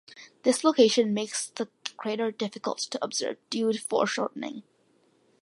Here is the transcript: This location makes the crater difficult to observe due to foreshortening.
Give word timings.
This 0.41 0.63
location 0.63 1.13
makes 1.13 1.51
the 1.51 1.69
crater 1.95 2.31
difficult 2.31 2.79
to 2.79 2.97
observe 3.05 3.37
due 3.51 3.71
to 3.71 3.79
foreshortening. 3.79 4.63